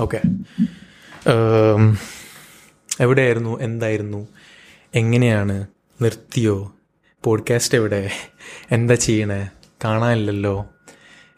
[0.00, 0.20] Okay
[3.00, 3.60] എവിടെയായിരുന്നു?
[3.60, 4.28] എന്തായിരുന്നു?
[4.94, 5.66] എങ്ങനെയാണ്?
[6.02, 6.74] നിർത്തിയോ?
[7.24, 8.10] പോഡ്കാസ്റ്റ് എവിടെ?
[8.70, 9.48] എന്താ ചെയ്യണേ?
[9.84, 10.66] കാണാനില്ലല്ലോ.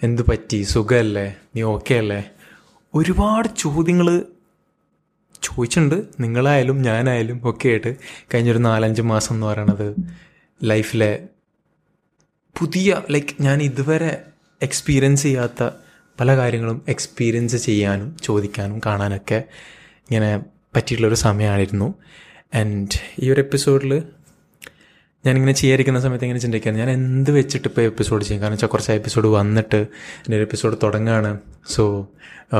[0.03, 0.63] എന്തു പറ്റി?
[0.63, 2.31] സുഖമല്ലേ നീ ഓക്കെ അല്ലേ?
[2.95, 4.22] ഒരുപാട് ചോദ്യങ്ങൾ
[5.43, 6.04] ചോദിച്ചിട്ടുണ്ട്.
[6.21, 7.97] നിങ്ങളായാലും ഞാനായാലും ഒക്കെ ആയിട്ട്
[8.35, 9.97] കഴിഞ്ഞൊരു നാലഞ്ച് മാസം എന്ന് പറയണത്
[10.65, 11.29] ലൈഫിലെ
[12.59, 14.22] പുതിയ ലൈക്ക് ഞാൻ ഇതുവരെ
[14.63, 15.71] എക്സ്പീരിയൻസ് ചെയ്യാത്ത
[16.20, 19.45] പല കാര്യങ്ങളും എക്സ്പീരിയൻസ് ചെയ്യാനും ചോദിക്കാനും കാണാനൊക്കെ
[20.10, 20.38] ഇങ്ങനെ
[20.76, 21.95] പറ്റിയിട്ടുള്ളൊരു സമയമായിരുന്നു.
[22.54, 24.02] ആൻഡ് ഈ ഒരു എപ്പിസോഡിൽ
[25.26, 28.42] ഞാനിങ്ങനെ ചെയ്യാതിരിക്കുന്ന സമയത്ത് ഇങ്ങനെ ചിന്തിക്കാൻ ഞാൻ എന്ത് വെച്ചിട്ട് ഇപ്പോൾ എപ്പിസോഡ് ചെയ്യും?
[28.42, 32.09] കാരണം വെച്ചാൽ കുറച്ച് എപ്പിസോഡ് വന്നിട്ട് എന്റെ ഒരു എപ്പിസോഡ് തുടങ്ങുകയാണ് സോ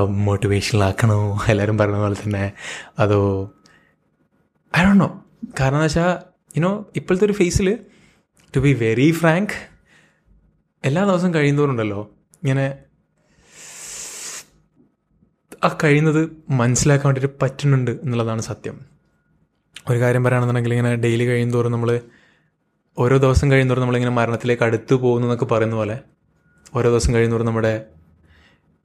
[0.09, 2.53] മോട്ടിവേഷനിലാക്കണോ എല്ലാവരും പറയുന്ന പോലെ തന്നെ.
[2.99, 3.53] അതോ
[4.79, 5.09] ഐ കാരണം
[5.61, 6.19] എന്ന് വെച്ചാൽ
[6.57, 7.79] യുനോ ഇപ്പോഴത്തെ ഒരു ഫേസിൽ
[8.57, 9.51] ടു ബി വെരി ഫ്രാങ്ക്
[10.85, 12.11] എല്ലാ ദിവസവും കഴിയുന്നവരുണ്ടല്ലോ
[12.43, 12.77] ഇങ്ങനെ
[15.63, 18.77] ആ കഴിയുന്നത് മനസ്സിലാക്കാൻ വേണ്ടിയിട്ട് പറ്റുന്നുണ്ട് എന്നുള്ളതാണ് സത്യം.
[19.91, 21.91] ഒരു കാര്യം പറയുകയാണെന്നുണ്ടെങ്കിൽ ഇങ്ങനെ ഡെയിലി കഴിയുന്നതോറും നമ്മൾ
[22.99, 25.97] ഓരോ ദിവസം കഴിയുന്നതോറും നമ്മളിങ്ങനെ മരണത്തിലേക്ക് അടുത്ത് പോകുന്നു എന്നൊക്കെ പറയുന്ന പോലെ
[26.75, 27.73] ഓരോ ദിവസം കഴിയുന്നതോറും നമ്മുടെ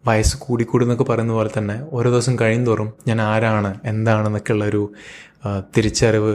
[0.03, 4.81] വയസ്സ് കൂടിക്കൂടി എന്നൊക്കെ പറയുന്ന പോലെ തന്നെ ഓരോ ദിവസം കഴിയുന്തോറും ഞാൻ ആരാണ് എന്താണെന്നൊക്കെ ഉള്ളൊരു
[5.78, 6.33] തിരിച്ചറിവ്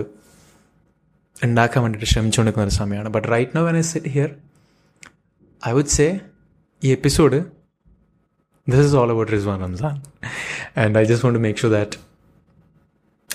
[1.45, 3.09] ഉണ്ടാക്കാൻ വേണ്ടിയിട്ട് ശ്രമിച്ചുകൊണ്ടിരിക്കുന്ന ഒരു സമയമാണ്.
[3.09, 4.31] But right now when I sit here
[5.63, 6.07] I would say
[6.83, 7.39] ഈ episode
[8.68, 9.96] this is all about Rizwan Ramzan
[10.78, 11.98] and I just want to make sure that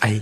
[0.06, 0.12] I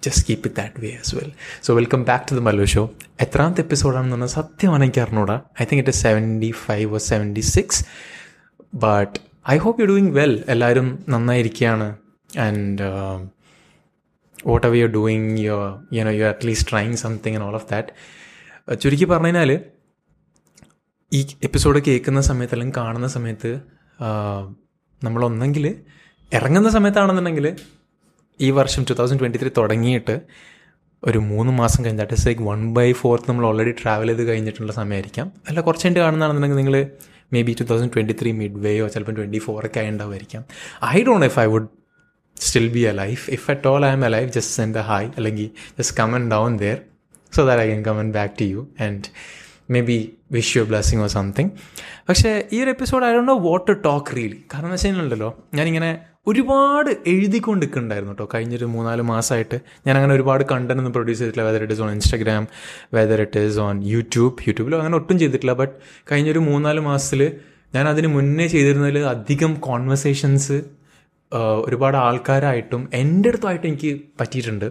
[0.00, 1.30] just keep it that way as well
[1.62, 2.82] so welcome back to the mallow show
[3.20, 7.80] എത്രാമത്തെ എപ്പിസോഡാണെന്ന് പറഞ്ഞാൽ സത്യമാണ് എനിക്ക് അറിഞ്ഞൂടാ I think it seventy five or seventy six
[8.76, 9.14] but
[9.50, 11.88] I hope you doing well എല്ലാവരും നന്നായിരിക്കുകയാണ്
[12.40, 12.82] and
[14.66, 15.54] whatever you doing you
[15.92, 17.92] you know you at least trying something and all of that
[18.82, 19.50] ചുരുക്കി പറഞ്ഞു കഴിഞ്ഞാൽ
[21.12, 23.50] ഈ എപ്പിസോഡ് കേൾക്കുന്ന സമയത്ത് അല്ലെങ്കിൽ കാണുന്ന സമയത്ത്
[25.01, 25.65] നമ്മളൊന്നെങ്കിൽ
[26.31, 27.47] ഇറങ്ങുന്ന സമയത്താണെന്നുണ്ടെങ്കിൽ
[28.39, 30.15] ഈ വർഷം ടു തൗസൻഡ് ട്വന്റി ത്രീ തുടങ്ങിയിട്ട്
[31.03, 34.71] ഒരു മൂന്ന് മാസം കഴിഞ്ഞ് that is like one by fourth നമ്മൾ ഓൾറെഡി ട്രാവൽ ചെയ്ത് കഴിഞ്ഞിട്ടുള്ള
[34.71, 35.31] സമയമായിരിക്കാം.
[35.49, 36.75] അല്ല കുറച്ച് കഴിഞ്ഞ് കാണുന്നതാണെന്നുണ്ടെങ്കിൽ നിങ്ങൾ
[37.41, 39.81] maybe two thousand twenty three mid വേയോ ചിലപ്പോൾ ട്വന്റി ഫോർ ഒക്കെ
[40.91, 41.69] I don't if I would
[42.37, 45.47] still be alive if at all I am alive just send a hi അല്ലെങ്കിൽ
[45.79, 46.77] just comment down there
[47.33, 49.03] so that I can comment back to you and
[49.81, 51.49] maybe wish you blessing or something
[52.09, 56.89] പക്ഷേ ഈ ഒരു episode know what to talk really കാരണം എന്ന് വെച്ച് കഴിഞ്ഞാലുണ്ടല്ലോ ഞാനിങ്ങനെ ഒരുപാട്
[57.07, 61.47] എഴുതിക്കൊണ്ട് നിൽക്കുന്നുണ്ടായിരുന്നു കേട്ടോ കഴിഞ്ഞൊരു മൂന്നാൽ മാസമായിട്ട് ഞാൻ അങ്ങനെ ഒരുപാട് കണ്ടന്റ് ഒന്നും പ്രൊഡ്യൂസ് ചെയ്തിട്ടില്ല.
[61.47, 62.47] Whether it is on Instagram
[62.93, 65.53] whether it is on YouTube യൂട്യൂബിലോ അങ്ങനെ ഒട്ടും ചെയ്തിട്ടില്ല.
[65.53, 65.73] ബട്ട്
[66.11, 67.31] കഴിഞ്ഞൊരു മൂന്നാൽ മാസത്തിൽ
[67.75, 70.61] ഞാൻ അതിന് മുന്നേ ചെയ്തിരുന്നതിൽ അധികം കോൺവെർസേഷൻസ്
[71.65, 74.67] ഒരുപാട് ആൾക്കാരായിട്ടും എന്റെ അടുത്തായിട്ടും എനിക്ക് പറ്റിയിട്ടുണ്ട്.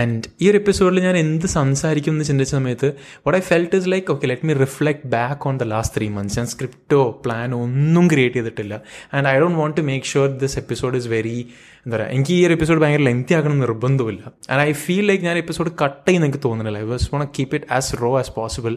[0.00, 2.88] ആൻഡ് ഈ ഒരു എപ്പിസോഡിൽ ഞാൻ എന്ത് സംസാരിക്കും എന്ന് ചിന്തിച്ച സമയത്ത്
[3.24, 6.36] what I felt is like okay let me reflect back on the last three months
[6.38, 8.74] ഞാൻ സ്ക്രിപ്റ്റോ പ്ലാനോ ഒന്നും ക്രിയേറ്റ് ചെയ്തിട്ടില്ല.
[9.14, 11.36] And I don't want to make sure this episode is very
[11.84, 15.38] എന്താ പറയുക എനിക്ക് ഈ ഒരു എപ്പിസോഡ് ഭയങ്കര ലെങ്തി ആക്കണം നിർബന്ധമില്ല ആൻഡ് ഐ ഫീൽ ലൈക്ക് ഞാൻ
[15.44, 16.80] എപ്പിസോഡ് കട്ട് ചെയ്യുന്ന എനിക്ക് തോന്നുന്നില്ല.
[16.84, 18.74] I was want keep it as raw as possible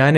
[0.00, 0.16] ഞാൻ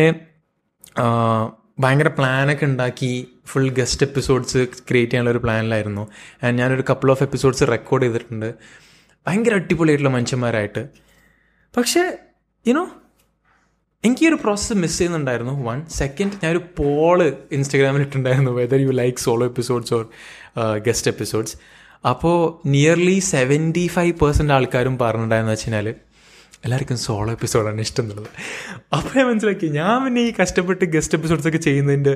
[1.79, 6.09] ഭയങ്കര പ്ലാനൊക്കെ ഉണ്ടാക്കി ഫുൾ ഗസ്റ്റ് എപ്പിസോഡ്സ് ക്രിയേറ്റ് ചെയ്യാനുള്ള ഒരു പ്ലാനിലായിരുന്നു
[6.43, 8.55] ആൻഡ് ഞാനൊരു കപ്പിൾ ഓഫ് എപ്പിസോഡ്സ് റെക്കോർഡ് ചെയ്തിട്ടുണ്ട്.
[9.27, 10.89] ഭയങ്കര അടിപൊളിയായിട്ടുള്ള മനുഷ്യന്മാരായിട്ട്.
[11.77, 12.17] പക്ഷേ
[12.69, 12.91] യുനോ
[14.05, 15.65] എനിക്ക് ഈ ഒരു പ്രോസസ്സ് മിസ് ചെയ്യുന്നുണ്ടായിരുന്നു.
[15.65, 17.23] വൺ സെക്കൻഡ് ഞാനൊരു പോൾ
[17.53, 20.09] ഇൻസ്റ്റാഗ്രാമിൽ ഇട്ടുണ്ടായിരുന്നു whether you like solo episodes or
[20.79, 21.57] guest episodes
[22.09, 25.71] അപ്പോൾ നിയർലി സെവന്റി ഫൈവ് പെർസെന്റ് ആൾക്കാരും പറഞ്ഞിട്ടുണ്ടായെന്ന് വെച്ച്
[26.67, 28.29] എല്ലാവർക്കും സോളോ എപ്പിസോഡാണ് ഇഷ്ടം എന്നുള്ളത്
[28.97, 32.15] അപ്പോൾ ഞാൻ മനസ്സിലാക്കി ഞാൻ പിന്നെ ഈ കഷ്ടപ്പെട്ട് ഗസ്റ്റ് എപ്പിസോഡ്സൊക്കെ ചെയ്യുന്നതിന്റെ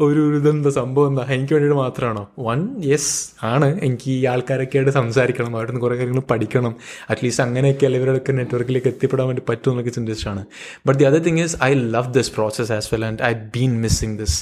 [0.00, 1.22] ഒരു ഇതെന്താ സംഭവം എന്താ?
[1.34, 2.30] എനിക്ക് വേണ്ടിയിട്ട് മാത്രമാണോ?
[2.38, 3.80] വൺ യെസ് ആണ്.
[3.80, 6.74] എനിക്ക് ഈ ആൾക്കാരൊക്കെ ആയിട്ട് സംസാരിക്കണം അവിടെ നിന്ന് കുറേ കാര്യങ്ങൾ പഠിക്കണം.
[7.10, 10.44] അറ്റ്ലീസ്റ്റ് അങ്ങനെയൊക്കെ അല്ല ഇവരുടെയൊക്കെ നെറ്റ്വർക്കിലേക്ക് എത്തിപ്പെടാൻ വേണ്ടി പറ്റും എന്നൊക്കെ ചിന്തിച്ചാണ്
[10.86, 14.18] but the other thing is I love this process as well and I been missing
[14.18, 14.38] this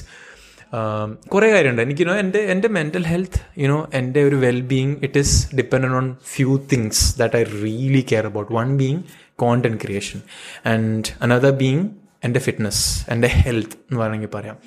[1.29, 1.83] കുറേ കാര്യമുണ്ട്.
[1.83, 6.17] എനിക്ക് യുനോ എന്റെ എന്റെ മെന്റൽ ഹെൽത്ത് യുനോ എന്റെ ഒരു well being it is depend on
[6.25, 9.03] few things that I really care about one being
[9.39, 10.19] content creation
[10.67, 11.89] and another being
[12.25, 14.59] എന്റെ fitness എന്റെ health എന്ന് വേണമെങ്കിൽ പറയാം.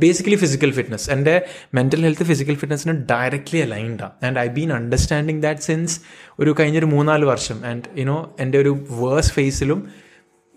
[0.00, 5.60] ബേസിക്കലി ഫിസിക്കൽ ഫിറ്റ്നസ് എന്റെ മെന്റൽ ഹെൽത്ത് ഫിസിക്കൽ ഫിറ്റ്നസിന് directly അലൈൻഡാണ് and I been understanding that
[5.60, 6.00] since
[6.40, 7.66] ഒരു കഴിഞ്ഞൊരു മൂന്നാൽ വർഷം.
[7.66, 9.80] ആൻഡ് യുനോ എന്റെ ഒരു വേഴ്സ് ഫേസിലും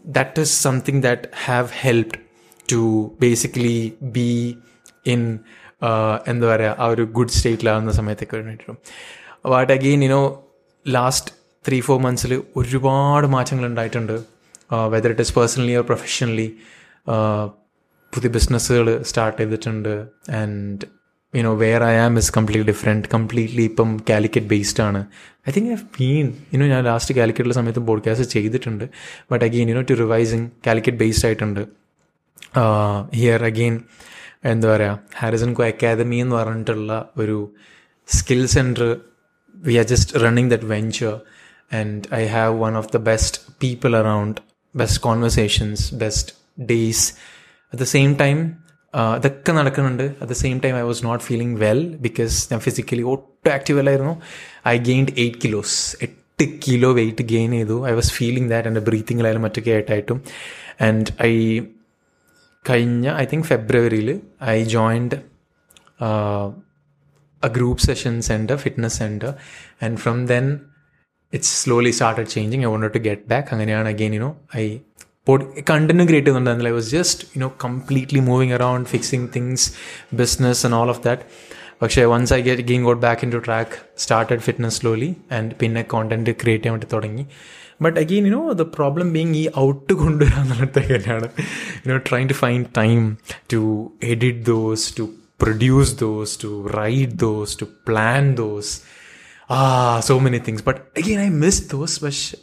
[0.06, 2.19] that is something that have helped
[2.72, 2.81] to
[3.22, 4.57] basically be
[5.06, 5.40] in
[6.28, 8.78] എന്താ പറയുക ആ ഒരു ഗുഡ് സ്റ്റേറ്റിലാവുന്ന സമയത്തൊക്കെ വേണ്ടിയിട്ടും.
[9.51, 10.24] But again you know
[10.88, 14.16] last three four മന്ത്സിൽ ഒരുപാട് മാറ്റങ്ങൾ ഉണ്ടായിട്ടുണ്ട്.
[14.94, 16.48] Whether it is personally or professionally
[18.13, 19.94] പുതിയ ബിസിനസ്സുകൾ സ്റ്റാർട്ട് ചെയ്തിട്ടുണ്ട്.
[20.40, 20.88] And
[21.34, 25.02] you know where I am is complete different completely ഇപ്പം കാലിക്കറ്റ് ബേസ്ഡ് ആണ്.
[25.48, 28.86] I think I been you know ഞാൻ last കാലിക്കറ്റുള്ള സമയത്ത് പോഡ്കാസ്റ്റ് ചെയ്തിട്ടുണ്ട്.
[29.31, 31.62] But again you know to revising Calicut based ആയിട്ടുണ്ട്.
[33.19, 33.75] ഹിയർ അഗെയിൻ
[34.54, 36.92] എന്താ പറയുക ഹാരിസൺ കോ അക്കാദമി എന്ന് പറഞ്ഞിട്ടുള്ള
[37.24, 37.38] ഒരു
[38.08, 38.84] skill centre
[39.68, 41.16] we are just running that venture.
[41.71, 43.35] and i have one of the best
[43.65, 44.35] people around
[44.75, 46.27] best conversations best
[46.73, 47.00] days
[47.73, 48.41] at the same time
[48.94, 53.05] uh, ഇതൊക്കെ നടക്കുന്നുണ്ട് at the same time I was not feeling well because ഞാൻ physically
[53.12, 54.15] ഒട്ടും active അല്ലായിരുന്നു
[54.73, 59.44] I gained eight kilos എട്ട് kilo weight gain ചെയ്തു I was feeling that എൻ്റെ ബ്രീത്തിങ്ങിലായാലും
[59.47, 60.21] മറ്റൊക്കെ ആയിട്ടായിട്ടും
[60.88, 61.33] ആൻഡ് ഐ
[62.65, 64.11] കഴിഞ്ഞ ഐ തിങ്ക് ഫെബ്രുവരിയിൽ
[64.55, 65.19] I joined
[67.43, 69.37] a group session center, fitness center,
[69.81, 70.47] and from then
[71.33, 72.65] it slowly started changing.
[72.65, 73.47] I wanted to get back.
[73.55, 74.67] അങ്ങനെയാണ് again, you know, I
[75.71, 79.65] content create ചെയ്യുന്നുണ്ടായിരുന്നില്ല I was just you know completely moving around fixing things
[80.21, 81.25] business and all of that
[81.83, 83.75] പക്ഷേ once I get gain got back into track
[84.05, 87.25] started fitness slowly and പിന്നെ content create ചെയ്യാൻ വേണ്ടി തുടങ്ങി
[87.87, 91.29] but again you know the problem being ഈ out കൊണ്ടുവരിക എന്നുള്ളതൊക്കെ തന്നെയാണ്
[91.85, 93.00] you know trying to find time
[93.55, 93.62] to
[94.15, 95.06] edit those to
[95.38, 98.69] produce those, to write those, to plan those.
[99.53, 100.62] Ah, so many things.
[100.62, 101.94] But again, I miss those.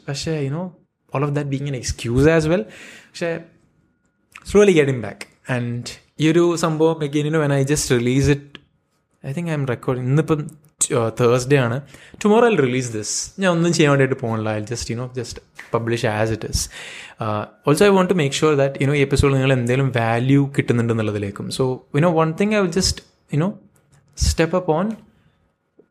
[0.08, 0.66] പക്ഷേ you know,
[1.12, 2.64] all of that being an excuse as well.
[3.10, 3.30] പക്ഷേ
[4.50, 5.90] slowly getting back and
[6.22, 8.44] ഈ ഒരു സംഭവം again, no when when I just release it,
[9.24, 10.06] I think I'm recording.
[10.12, 10.40] ഇന്നിപ്പം
[11.20, 11.76] Thursday ആണ്
[12.24, 15.40] tomorrow I release this ഞാൻ ഒന്നും ചെയ്യാൻ വേണ്ടിയിട്ട് പോകണില്ല I just you know just
[15.74, 16.62] publish as it is
[17.68, 21.64] also I want to make sure that you know ഈ episode നിങ്ങൾ എന്തെങ്കിലും value കിട്ടുന്നുണ്ടെന്നുള്ളതിലേക്കും so
[21.98, 23.02] you know one thing I will just
[23.36, 23.48] you know
[24.18, 24.86] step up on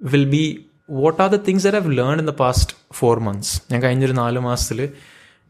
[0.01, 0.43] will be
[0.89, 4.39] what are the things that have learn in the past four months ഞാൻ കഴിഞ്ഞൊരു നാല്
[4.39, 4.89] മാസത്തിൽ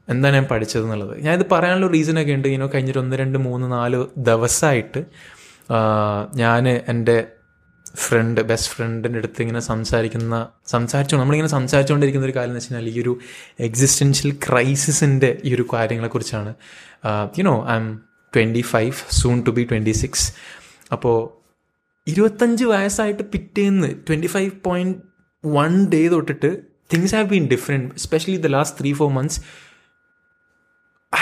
[0.09, 1.21] എന്താണ് ഞാൻ പഠിച്ചത് എന്നുള്ളത്.
[1.21, 2.47] ഞാൻ ഇത് പറയാനുള്ള റീസണൊക്കെ ഉണ്ട്.
[2.47, 5.05] ഇനോ കഴിഞ്ഞൊരു ഒന്ന് രണ്ട് മൂന്ന് നാല് ദിവസമായിട്ട്
[6.35, 7.27] ഞാൻ എന്റെ
[7.95, 13.19] ഫ്രണ്ട് ബെസ്റ്റ് ഫ്രണ്ടിന്റെ അടുത്ത് ഇങ്ങനെ സംസാരിക്കുന്ന സംസാരിച്ചു നമ്മളിങ്ങനെ സംസാരിച്ചുകൊണ്ടിരിക്കുന്ന ഒരു കാര്യം എന്ന് വെച്ചാൽ ഈ ഒരു
[13.59, 16.53] എക്സിസ്റ്റൻഷ്യൽ ക്രൈസിസിന്റെ ഈ ഒരു കാര്യങ്ങളെക്കുറിച്ചാണ്
[17.39, 18.01] you know I am
[18.35, 20.33] twenty five soon to be twenty six
[20.91, 21.37] അപ്പോൾ
[22.07, 25.06] ഇരുപത്തഞ്ച് വയസ്സായിട്ട് പിറ്റേന്ന് twenty five point
[25.53, 26.49] one day തൊട്ടിട്ട്
[26.93, 29.41] things have been different especially the last three four months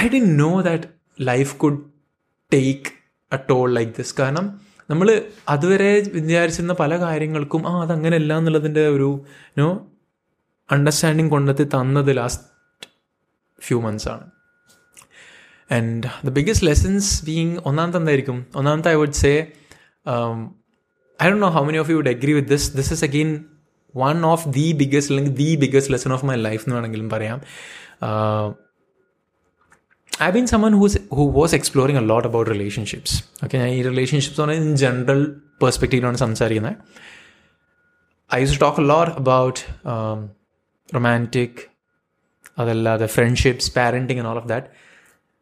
[0.04, 0.83] I D know that
[1.22, 1.80] life could
[2.54, 2.92] take
[3.33, 5.07] a toll like this കാരണം നമ്മൾ
[5.50, 9.25] അതുവരെ വിചാരിച്ചിരുന്ന പല കാര്യങ്ങൾക്കും ആ അതങ്ങനെയല്ല എന്നുള്ളതിന്റെ ഒരു
[9.57, 9.68] നോ
[10.71, 12.44] അണ്ടർസ്റ്റാൻഡിങ് കൊണ്ടെത്തി തന്നത് ലാസ്റ്റ്
[13.62, 14.25] ഫ്യൂ മന്ത്സ് ആണ്.
[15.71, 18.45] And the biggest lessons being ഒന്നാമത്തെ എന്തായിരിക്കും?
[18.56, 19.31] ഒന്നാമത്തെ I would say
[21.19, 23.30] I Dr know how many of you would agree with this this is again
[23.95, 27.39] one of the biggest അല്ലെങ്കിൽ the biggest lesson of my life എന്ന് വേണമെങ്കിലും പറയാം.
[30.27, 34.42] I been someone whose who was exploring a lot about relationships okay ഞാൻ ഈ relationships
[34.42, 35.21] എന്ന് പറയുന്നത് in general
[35.62, 36.77] പെർസ്പെക്റ്റീവിലാണ് സംസാരിക്കുന്നത്
[38.33, 39.59] I use talk a lot about
[40.95, 41.62] romantic
[42.57, 44.68] അതല്ലാതെ friendships parenting and all of that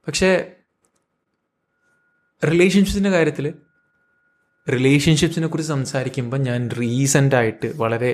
[0.08, 0.30] പക്ഷേ
[2.42, 3.46] റിലേഷൻഷിപ്സിന്റെ കാര്യത്തിൽ
[4.70, 8.12] റിലേഷൻഷിപ്സിനെ കുറിച്ച് സംസാരിക്കുമ്പോൾ ഞാൻ റീസെന്റായിട്ട് വളരെ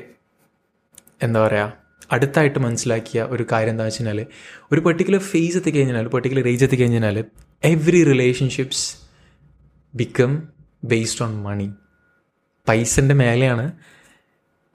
[1.23, 1.73] എന്താ പറയുക
[2.11, 4.25] അടുത്തായിട്ട് മനസ്സിലാക്കിയ ഒരു കാര്യം എന്താ വെച്ച് കഴിഞ്ഞാൽ
[4.71, 7.25] ഒരു പെർട്ടിക്കുലർ ഫേസ് എത്തിക്കഴിഞ്ഞാൽ പെർട്ടിക്കുലർ ഏജ് എത്തിക്കഴിഞ്ഞാൽ
[7.63, 8.95] every relationships
[9.95, 10.47] become
[10.83, 11.71] based on money
[12.67, 13.71] പൈസന്റെ മേലെയാണ്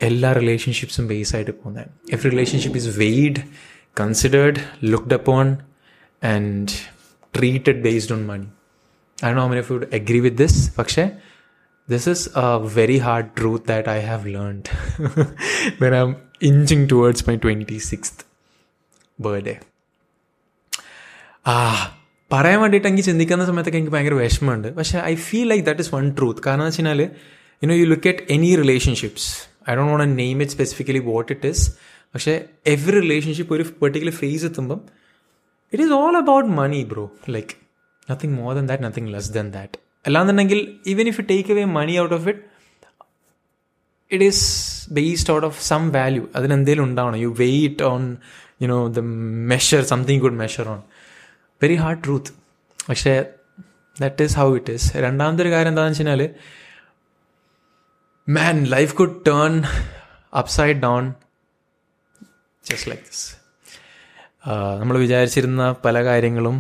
[0.03, 1.87] എല്ലാ റിലേഷൻഷിപ്സും ബേസ് ആയിട്ട് പോകുന്നത്.
[2.13, 3.37] Every relationship is weighed
[4.01, 5.57] considered looked upon
[6.25, 6.69] and
[7.39, 8.47] treated based on money
[9.25, 11.11] I Dr many would agree with this പക്ഷേ
[11.91, 14.65] this is a very hard truth that I have learned.
[15.79, 18.20] When I'm inching towards my 26th
[19.20, 19.58] birthday.
[21.46, 21.56] ആ
[22.32, 26.06] പറയാൻ വേണ്ടിയിട്ട് എനിക്ക് ചിന്തിക്കുന്ന സമയത്തൊക്കെ എനിക്ക് ഭയങ്കര വിഷമമുണ്ട് പക്ഷേ I feel like that is one
[26.18, 27.02] truth കാരണം എന്ന് വെച്ച് കഴിഞ്ഞാൽ
[27.62, 29.30] you know you look at any relationships
[29.68, 31.64] I don't want name it specifically what it is
[32.16, 32.34] പക്ഷേ
[32.74, 34.80] എവറി റിലേഷൻഷിപ്പ് ഒരു പെർട്ടിക്കുലർ ഫേസ് എത്തുമ്പം
[35.74, 37.56] it is all about money bro like
[38.08, 41.96] nothing more than that nothing less than that അല്ലാന്നുണ്ടെങ്കിൽ even if you take away money
[42.04, 42.44] out of it
[44.12, 44.46] it is
[44.92, 48.04] based out of some value അതിനെന്തെങ്കിലും ഉണ്ടാവണം you weight on
[48.62, 49.00] you know the
[49.54, 50.80] measure something good measure on
[51.62, 52.32] very hard truth
[52.90, 53.14] പക്ഷേ
[54.02, 56.36] that is how it is രണ്ടാമത്തെ ഒരു കാര്യം എന്താണെന്ന് വെച്ച് കഴിഞ്ഞാൽ
[58.28, 59.54] man life could turn
[60.34, 61.06] upside down
[62.64, 63.26] just like this
[64.80, 66.58] നമ്മൾ വിചാരിച്ചിരുന്ന പല കാര്യങ്ങളും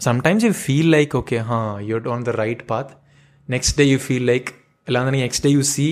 [0.00, 2.92] sometimes you feel like okay ah you on the right path
[3.48, 4.50] next day you feel like
[4.88, 5.86] അല്ലാന്നുണ്ടെങ്കിൽ next day you see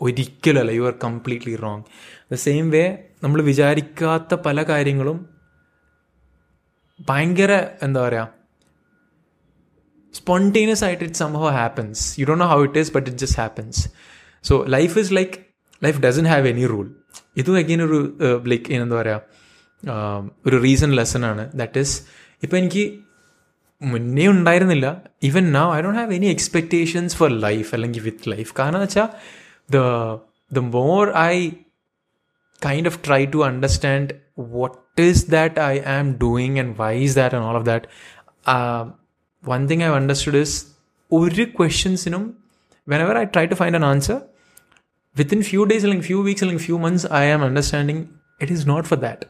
[0.00, 1.84] ഒരിക്കലല്ല you are completely wrong
[2.32, 2.84] the same way
[3.24, 5.18] നമ്മൾ വിചാരിക്കാത്ത പല കാര്യങ്ങളും
[7.00, 7.52] ഭയങ്കര
[7.86, 8.26] എന്താ പറയുക
[10.14, 13.80] സ്പോണ്ടേനിയസ് ആയിട്ട് ഇറ്റ് സംഭവം happens you don't know how it is but it just happens
[14.44, 15.38] so life is like
[15.82, 16.86] life doesn't have any rule
[17.40, 17.98] ഇതും അഗെയിൻ ഒരു
[18.52, 19.22] ലൈക്ക് എന്താ പറയുക
[20.46, 21.44] ഒരു റീസൺ ലെസൺ ആണ്.
[21.60, 21.96] ദാറ്റ് ഈസ്
[22.42, 22.84] ഇപ്പം എനിക്ക്
[23.82, 24.86] മുന്നേ ഉണ്ടായിരുന്നില്ല.
[25.28, 29.08] Even now I don't have any expectations for life അല്ലെങ്കിൽ വിത്ത് ലൈഫ് കാരണം വെച്ചാൽ
[29.69, 29.79] The
[30.51, 31.35] the more I
[32.61, 34.05] kind of try to understand
[34.55, 37.83] what is that I am doing and why is that and all of that,
[38.45, 38.83] uh,
[39.43, 40.51] one thing I've understood is
[41.11, 42.23] ഒരു ക്വസ്റ്റ്യൻസിനും
[42.87, 44.17] whenever I try to find an answer,
[45.15, 47.99] within few days, like few weeks, like few months, I am understanding
[48.41, 49.21] it is not for that.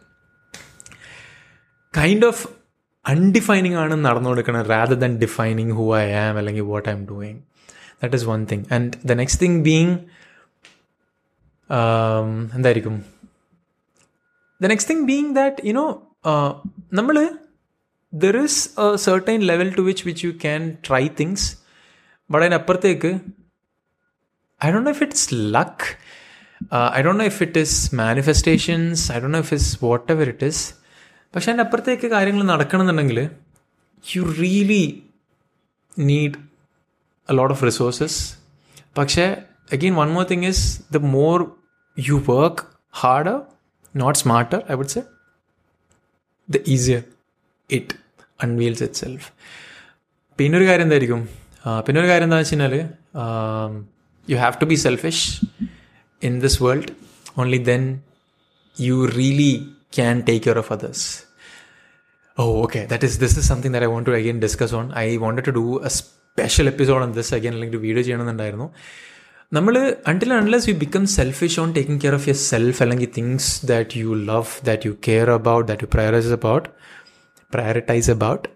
[1.94, 2.42] Kind of
[3.06, 7.40] undefining ആണ് നടന്നുകൊടുക്കുന്നത് rather than defining who I am അല്ലെങ്കിൽ what I am doing
[8.02, 9.96] that is one thing and the next thing being
[12.54, 12.96] എന്തായിരിക്കും
[14.62, 15.86] the next thing being that you know
[16.94, 17.18] നമ്മൾ
[18.14, 21.48] there is a certain level to which which you can try things
[22.30, 23.12] but അതിനപ്പുറത്തേക്ക്
[24.62, 25.86] I don't know if it's luck
[26.98, 29.70] I don't know if it is manifestations I don't know if is
[30.12, 30.64] whatever it is
[31.34, 33.20] പക്ഷെ അതിൻ്റെ അപ്പുറത്തേക്ക് കാര്യങ്ങൾ നടക്കണമെന്നുണ്ടെങ്കിൽ
[34.04, 34.84] you really
[36.02, 36.38] need
[37.30, 38.20] a lot of resources
[38.98, 39.26] പക്ഷേ
[39.76, 40.64] Again one more thing is
[40.96, 41.38] the more
[41.98, 42.64] you work
[43.02, 43.38] harder
[43.96, 45.04] not smarter I would say
[46.50, 47.02] the easier
[47.70, 47.96] it
[48.48, 49.28] unveils itself
[50.40, 51.24] പിന്നെ ഒരു കാര്യം എന്തായിരിക്കും
[51.86, 52.76] പിന്നെ ഒരു കാര്യം എന്താണെന്ന് വെച്ച് കഴിഞ്ഞാൽ
[54.28, 55.26] you have to be selfish
[56.22, 56.94] in this world
[57.42, 57.84] only then
[58.78, 59.52] you really
[59.92, 61.26] can take care of others.
[62.38, 62.86] Oh, okay.
[62.86, 64.92] That is this is something that I want to again discuss on.
[64.94, 68.68] I wanted to do a special episode on this again, അല്ലെങ്കിൽ video ചെയ്യണമെന്നുണ്ടായിരുന്നു
[69.55, 69.75] നമ്മൾ
[70.07, 74.51] until unless you become selfish on taking care of yourself അല്ലെങ്കിൽ things that you love
[74.65, 76.67] that you care about that you prioritize about
[77.53, 78.47] prioritize about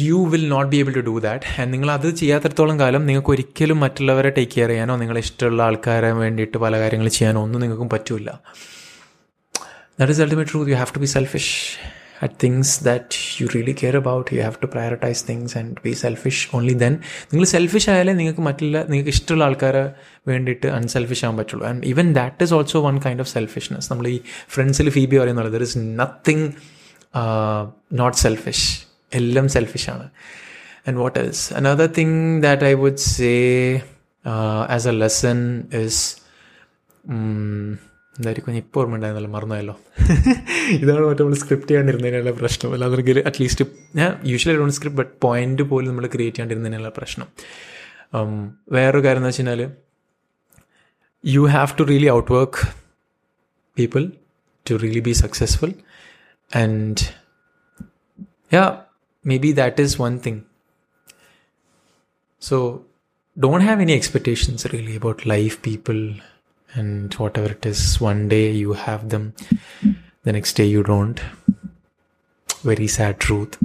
[0.00, 3.80] you will not be able to do that and നിങ്ങൾ അത് ചെയ്യാത്തടത്തോളം കാലം നിങ്ങൾക്ക് ഒരിക്കലും
[3.80, 8.30] മറ്റുള്ളവരെ take care ചെയ്യാനോ നിങ്ങളെ ഇഷ്ടമുള്ള ആൾക്കാരെ വേണ്ടിയിട്ട് പല കാര്യങ്ങൾ ചെയ്യാനോ ഒന്നും നിങ്ങൾക്കും പറ്റില്ല
[9.98, 11.52] that is ultimate truth you have to be selfish
[12.22, 16.48] at things that you really care about you have to prioritise things and be selfish
[16.56, 16.92] only then
[17.32, 19.84] നിങ്ങൾ സെൽഫിഷ് ആയാലേ നിങ്ങൾക്ക് മറ്റുള്ള നിങ്ങൾക്ക് ഇഷ്ടമുള്ള ആൾക്കാരെ
[20.28, 21.66] വേണ്ടിയിട്ട് അൺസെൽഫിഷ് ആകാൻ പറ്റുള്ളൂ.
[21.66, 25.62] And even that is also one kind of selfishness നമ്മൾ ഈ ഫ്രണ്ട്സിൽ Phoebe പറയുന്നുള്ളത് there
[25.62, 26.52] is nothing
[27.92, 28.66] not selfish
[29.14, 30.10] എല്ലാം സെൽഫിഷാണ്
[30.88, 33.32] and what else another thing that I would say
[34.68, 35.40] as a lesson
[35.84, 36.02] is
[38.18, 38.52] എന്തായിരിക്കും?
[38.52, 39.76] ഇപ്പോൾ ഓർമ്മ ഉണ്ടായിരുന്നല്ലോ മറന്നുപോയല്ലോ.
[40.82, 42.72] ഇതാണ് മറ്റേ നമ്മൾ സ്ക്രിപ്റ്റ് ചെയ്യാണ്ടിരുന്നതിനുള്ള പ്രശ്നം.
[42.72, 43.64] അല്ലാതെങ്കിൽ അറ്റ്ലീസ്റ്റ്
[43.96, 47.26] ഞാൻ usually don't script but point പോലും നമ്മൾ ക്രിയേറ്റ് ചെയ്യാണ്ടിരുന്നതിനുള്ള പ്രശ്നം.
[48.72, 49.72] വേറൊരു കാര്യം എന്ന് വെച്ചാൽ
[51.26, 52.68] you have to really outwork
[53.78, 54.12] people
[54.70, 55.72] to really be successful
[56.56, 56.96] and
[58.52, 58.80] yeah
[59.38, 60.40] maybe that is one thing
[62.40, 62.82] so
[63.40, 66.00] don't have any expectations really about life people
[66.76, 69.34] and whatever it is one day you have them
[70.24, 71.20] the next day you don't.
[72.62, 73.58] Very sad truth.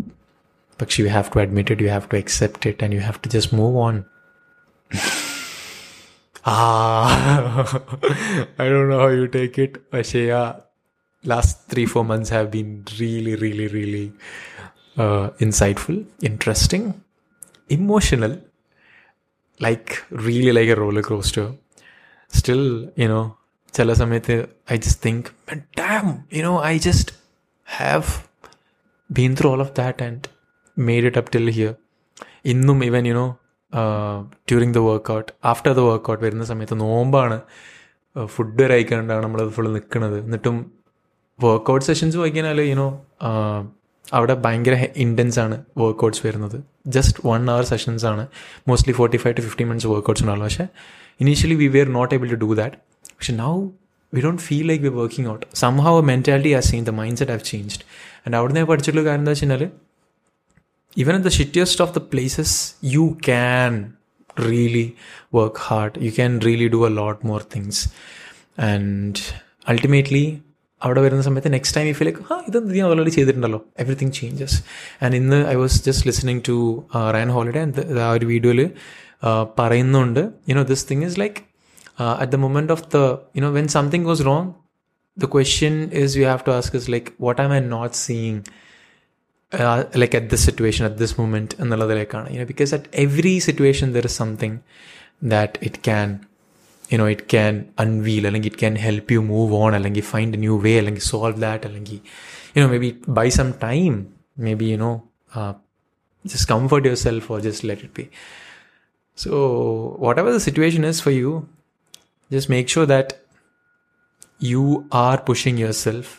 [0.77, 3.29] But you have to admit it you have to accept it and you have to
[3.29, 4.05] just move on.
[6.43, 7.67] Ah
[8.57, 9.75] i don't know how you take it.
[10.11, 10.61] Yeah
[11.23, 14.11] last three four months have been really really really
[14.97, 17.01] uh, insightful interesting
[17.69, 18.41] emotional
[19.59, 21.53] like really like a roller coaster
[22.39, 22.65] still
[22.99, 23.21] you know
[23.73, 24.35] ചില സമയത്ത്
[24.71, 25.27] I just think
[25.79, 27.11] damn you know I just
[27.77, 28.03] have
[29.11, 30.21] been through all of that and
[30.77, 31.75] made it up till here
[32.45, 33.25] ഇന്നും even you know
[34.49, 37.41] during the workout after the workout വരുന്ന സമയത്ത് നോമ്പാണ്.
[38.25, 40.57] Food വരെ അയക്കാണ്ടാണ് നമ്മളത് full നിൽക്കുന്നത് എന്നിട്ടും
[41.39, 42.87] workout sessions വായിക്കാനാൽ you know
[44.16, 44.74] അവിടെ ഭയങ്കര
[45.04, 46.58] ഇൻറ്റൻസ് ആണ് വർക്കൗട്ട്സ് വരുന്നത്
[46.96, 48.24] ജസ്റ്റ് വൺ അവർ സെഷൻസ് ആണ്
[48.68, 50.66] mostly forty five to fifty minutes workouts ഉണ്ടാവുള്ളൂ പക്ഷേ
[51.24, 52.76] initially we were not able to do that
[53.16, 53.54] പക്ഷെ now
[54.12, 55.46] we don't feel like we working out
[55.86, 57.84] somehow mentality has change the mindset have changed
[58.26, 59.64] and അവിടെ നിന്ന് പഠിച്ചിട്ടുള്ള കാര്യം എന്താ വെച്ച് കഴിഞ്ഞാൽ
[60.96, 62.50] even at the shittiest of the places,
[62.82, 63.72] you can
[64.38, 64.96] really
[65.30, 65.98] work hard.
[65.98, 67.88] You can really do a lot more things.
[68.58, 69.20] And
[69.68, 70.42] ultimately,
[70.82, 74.56] അവിടെ വരുന്ന സമയത്ത് നെക്സ്റ്റ് ടൈം ഈ ഫീൽ ലൈക്ക് ആ ഇത് ഞാൻ ഓൾറെഡി ചെയ്തിട്ടുണ്ടല്ലോ എവറിത്തിങ് ചേഞ്ചസ്
[75.02, 76.56] ആൻഡ് ഇന്ന് I was just listening to
[77.10, 78.60] Ryan Holiday and ആ ഒരു വീഡിയോയിൽ
[79.58, 81.40] പറയുന്നുണ്ട് you know this thing is like
[82.18, 82.98] at the moment of the
[83.36, 84.48] you know when something was wrong
[85.16, 88.40] the question is you have to ask is like what am I not seeing
[89.96, 94.18] like at this situation at this moment എന്നുള്ളതിലേക്കാണ് you know because at every situation there is
[94.18, 94.58] something
[95.24, 95.80] that it
[96.90, 100.40] Can you know it can unveil അല്ലെങ്കിൽ it can help you move on അല്ലെങ്കിൽ find A
[100.44, 101.98] new വേ അല്ലെങ്കിൽ solve that അല്ലെങ്കിൽ
[102.56, 103.92] you know maybe by some time
[104.62, 104.92] maybe you know
[106.24, 108.06] just comfort yourself or just let it be
[109.18, 109.30] so
[110.22, 111.32] whatever the situation is for you
[112.30, 113.14] just make sure that
[114.54, 114.64] you
[115.04, 116.12] are pushing yourself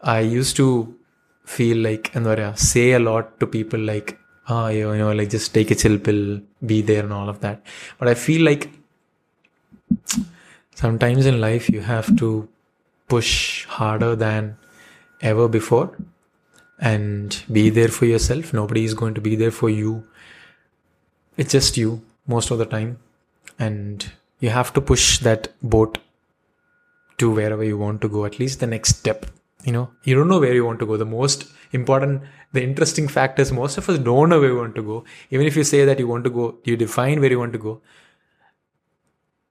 [0.00, 0.68] I use to
[1.46, 4.12] feel like എന്താ പറയുക say a lot to people like
[4.46, 7.62] ah, you know, like just take a chill pill, be there, and all of that.
[7.98, 8.70] But I feel like
[10.75, 12.47] sometimes in life you have to
[13.07, 14.57] push harder than
[15.21, 15.97] ever before
[16.79, 18.53] and be there for yourself.
[18.53, 20.03] Nobody is going to be there for you.
[21.37, 22.99] It's just you most of the time.
[23.59, 25.99] And you have to push that boat
[27.19, 29.27] to wherever you want to go, at least the next step.
[29.63, 30.97] You know, you don't know where you want to go.
[30.97, 34.73] The most important, the interesting fact is most of us don't know where we want
[34.75, 35.03] to go.
[35.29, 37.59] Even if you say that you want to go, you define where you want to
[37.59, 37.79] go.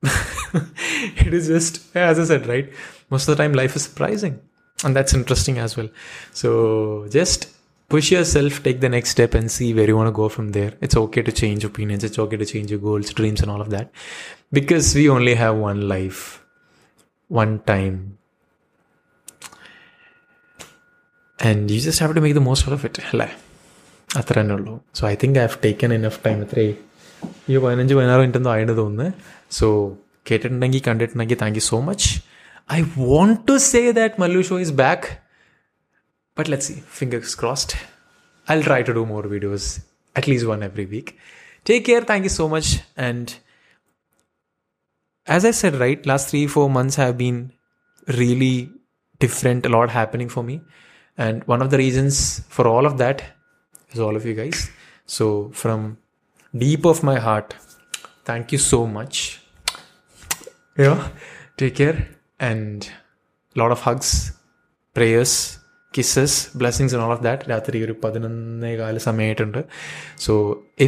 [1.26, 2.68] it is just, as I said, right?
[3.10, 4.40] Most of the time, life is surprising.
[4.84, 5.90] And that's interesting as well.
[6.42, 6.50] So
[7.10, 7.48] just
[7.92, 10.74] push yourself, take the next step, and see where you want to go from there.
[10.82, 13.70] It's okay to change opinions, it's okay to change your goals, dreams, and all of
[13.76, 13.88] that.
[14.52, 16.22] Because we only have one life,
[17.28, 18.18] one time.
[21.40, 22.98] And you just have to make the most out of it.
[23.12, 23.30] അല്ലേ
[24.20, 26.64] അത്ര തന്നെ ഉള്ളൂ so I think I have taken enough time എത്രേ
[27.52, 29.08] ഈ പതിനഞ്ച് പതിനാറ് minute ഒന്നും ആയിരുന്നു
[29.59, 29.67] ಸೊ
[30.31, 32.07] ಕೇಟಿಟ್ನಂಗಿ ಕಂಡಿಟ್ನಂಗಿ thank you so much
[32.71, 32.81] I
[33.13, 35.07] want to say that Mallu show is back
[36.37, 37.75] but let see fingers crossed
[38.49, 39.69] I will try to do more videos
[40.17, 41.13] at least one every week
[41.71, 43.31] take care thank you so much and
[45.27, 47.53] as I said, right, last three, four months have been
[48.09, 48.71] really
[49.21, 50.61] different, a lot happening for me.
[51.19, 53.23] And one of the reasons for all of that
[53.91, 54.71] is all of you guys.
[55.07, 55.99] So, from
[56.55, 57.55] deep of my heart,
[58.25, 59.40] thank you so much.
[60.78, 61.00] you know
[61.62, 61.98] take care
[62.40, 62.80] and
[63.56, 64.10] a lot of hugs
[64.96, 65.34] prayers
[65.94, 69.62] kisses blessings and all of that രാത്രി ഒരു പതിനൊന്നേ കാല സമയമായിട്ടുണ്ട്
[70.26, 70.34] so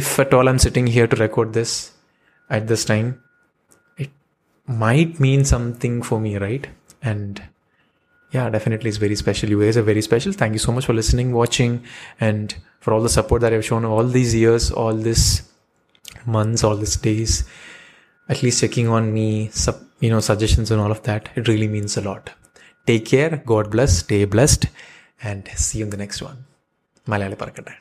[0.00, 1.76] if at all I'm sitting here to record this
[2.50, 3.06] at this time
[4.04, 4.16] it
[4.86, 6.68] might mean something for me right
[7.12, 7.38] and
[8.32, 9.48] yeah, definitely it's very special.
[9.48, 10.32] You guys are very special.
[10.32, 11.72] Thank you so much for listening, watching,
[12.20, 15.42] and for all the support that I've shown all these years, all these
[16.26, 17.32] months, all these days.
[18.29, 21.29] At least checking on me, sub, you know, suggestions and all of that.
[21.35, 22.31] It really means a lot.
[22.85, 23.43] Take care.
[23.45, 23.99] God bless.
[23.99, 24.67] Stay blessed.
[25.21, 26.45] And see you in the next one.
[27.07, 27.73] Malayali Parakata.